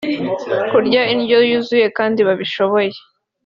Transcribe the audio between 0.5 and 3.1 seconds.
kutarya indyo yuzuye kandi babishoboye